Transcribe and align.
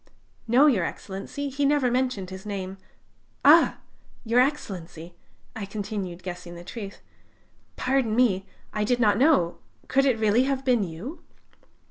"No, 0.47 0.65
Your 0.65 0.83
Excellency, 0.83 1.49
he 1.49 1.63
never 1.63 1.91
mentioned 1.91 2.31
his 2.31 2.43
name,... 2.43 2.79
Ah! 3.45 3.77
Your 4.25 4.39
Excellency!" 4.39 5.13
I 5.55 5.67
continued, 5.67 6.23
guessing 6.23 6.55
the 6.55 6.63
truth: 6.63 7.01
"pardon 7.75 8.15
me... 8.15 8.47
I 8.73 8.83
did 8.83 8.99
not 8.99 9.19
know... 9.19 9.59
could 9.87 10.05
it 10.05 10.17
really 10.17 10.45
have 10.45 10.65
been 10.65 10.83
you?" 10.83 11.21